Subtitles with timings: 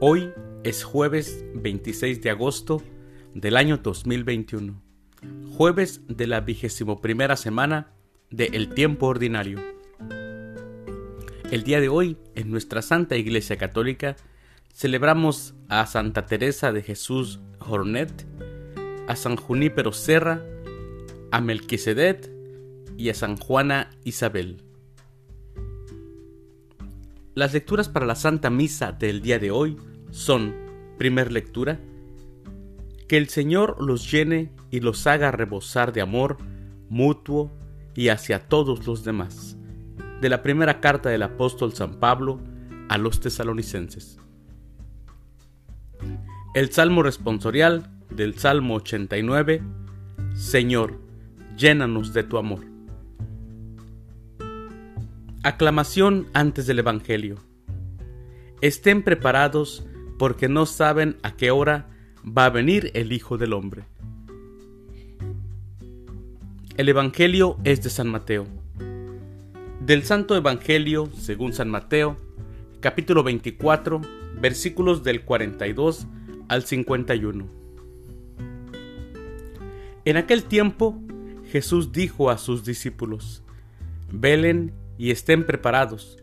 [0.00, 0.32] Hoy
[0.62, 2.80] es jueves 26 de agosto
[3.34, 4.80] del año 2021,
[5.56, 7.90] jueves de la vigésimo primera semana
[8.30, 9.58] de El Tiempo Ordinario.
[11.50, 14.14] El día de hoy, en nuestra Santa Iglesia Católica,
[14.72, 18.24] celebramos a Santa Teresa de Jesús Jornet,
[19.08, 20.44] a San Junípero Serra,
[21.32, 22.30] a Melquisedec
[22.96, 24.62] y a San Juana Isabel.
[27.38, 29.76] Las lecturas para la Santa Misa del día de hoy
[30.10, 30.56] son,
[30.98, 31.78] primer lectura,
[33.06, 36.38] que el Señor los llene y los haga rebosar de amor
[36.88, 37.52] mutuo
[37.94, 39.56] y hacia todos los demás.
[40.20, 42.40] De la primera carta del apóstol San Pablo
[42.88, 44.18] a los tesalonicenses.
[46.56, 49.62] El Salmo responsorial del Salmo 89,
[50.34, 51.00] Señor,
[51.56, 52.77] llénanos de tu amor.
[55.44, 57.36] Aclamación antes del Evangelio.
[58.60, 59.86] Estén preparados
[60.18, 61.86] porque no saben a qué hora
[62.26, 63.84] va a venir el Hijo del Hombre.
[66.76, 68.46] El Evangelio es de San Mateo.
[69.78, 72.16] Del Santo Evangelio, según San Mateo,
[72.80, 74.00] capítulo 24,
[74.40, 76.08] versículos del 42
[76.48, 77.46] al 51.
[80.04, 81.00] En aquel tiempo,
[81.52, 83.44] Jesús dijo a sus discípulos,
[84.10, 86.18] Velen y estén preparados,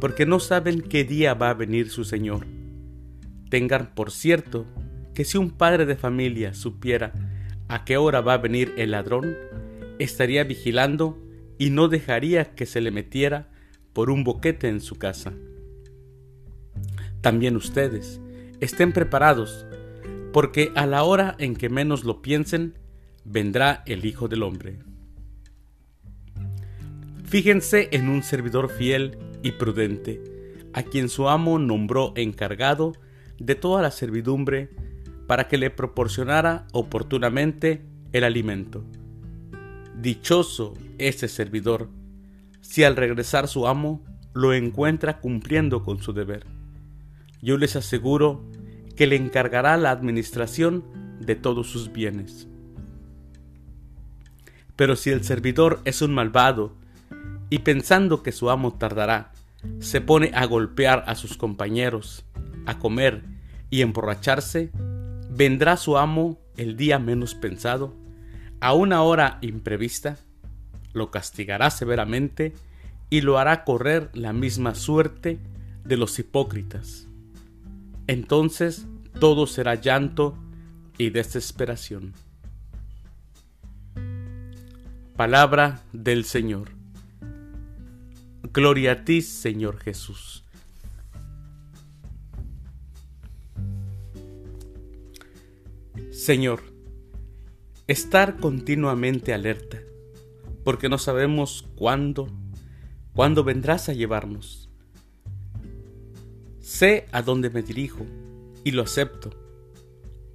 [0.00, 2.46] porque no saben qué día va a venir su Señor.
[3.50, 4.66] Tengan por cierto
[5.14, 7.12] que si un padre de familia supiera
[7.68, 9.36] a qué hora va a venir el ladrón,
[9.98, 11.20] estaría vigilando
[11.58, 13.50] y no dejaría que se le metiera
[13.92, 15.32] por un boquete en su casa.
[17.20, 18.20] También ustedes
[18.60, 19.66] estén preparados,
[20.32, 22.74] porque a la hora en que menos lo piensen,
[23.24, 24.78] vendrá el Hijo del Hombre.
[27.34, 30.22] Fíjense en un servidor fiel y prudente,
[30.72, 32.92] a quien su amo nombró encargado
[33.40, 34.70] de toda la servidumbre
[35.26, 37.82] para que le proporcionara oportunamente
[38.12, 38.84] el alimento.
[40.00, 41.88] Dichoso ese servidor,
[42.60, 46.46] si al regresar su amo lo encuentra cumpliendo con su deber.
[47.42, 48.44] Yo les aseguro
[48.94, 50.84] que le encargará la administración
[51.18, 52.46] de todos sus bienes.
[54.76, 56.83] Pero si el servidor es un malvado
[57.50, 59.32] y pensando que su amo tardará,
[59.80, 62.24] se pone a golpear a sus compañeros,
[62.66, 63.22] a comer
[63.70, 64.70] y emborracharse,
[65.30, 67.94] vendrá su amo el día menos pensado,
[68.60, 70.18] a una hora imprevista,
[70.92, 72.54] lo castigará severamente
[73.10, 75.38] y lo hará correr la misma suerte
[75.84, 77.06] de los hipócritas.
[78.06, 78.86] Entonces
[79.18, 80.36] todo será llanto
[80.98, 82.12] y desesperación.
[85.16, 86.73] Palabra del Señor.
[88.54, 90.44] Gloria a ti, Señor Jesús.
[96.12, 96.60] Señor,
[97.88, 99.80] estar continuamente alerta,
[100.62, 102.28] porque no sabemos cuándo,
[103.12, 104.70] cuándo vendrás a llevarnos.
[106.60, 108.06] Sé a dónde me dirijo
[108.62, 109.30] y lo acepto,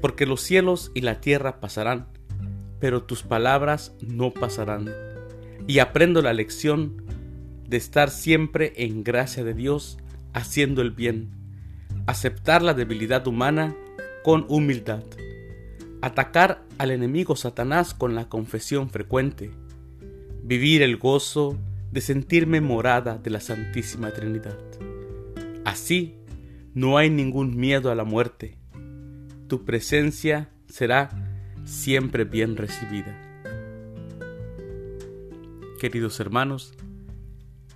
[0.00, 2.08] porque los cielos y la tierra pasarán,
[2.80, 4.90] pero tus palabras no pasarán.
[5.68, 7.04] Y aprendo la lección
[7.70, 9.96] de estar siempre en gracia de Dios,
[10.32, 11.30] haciendo el bien,
[12.06, 13.76] aceptar la debilidad humana
[14.24, 15.04] con humildad,
[16.02, 19.52] atacar al enemigo Satanás con la confesión frecuente,
[20.42, 21.56] vivir el gozo
[21.92, 24.58] de sentirme morada de la Santísima Trinidad.
[25.64, 26.16] Así,
[26.74, 28.58] no hay ningún miedo a la muerte.
[29.46, 31.10] Tu presencia será
[31.64, 33.16] siempre bien recibida.
[35.78, 36.74] Queridos hermanos,